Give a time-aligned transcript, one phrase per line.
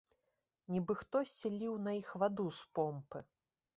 [0.75, 3.19] Нібы хтосьці ліў на іх ваду з помпы.